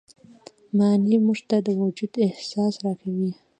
معنی 0.77 1.15
موږ 1.25 1.39
ته 1.49 1.57
د 1.65 1.67
وجود 1.81 2.11
احساس 2.27 2.73
راکوي. 2.85 3.31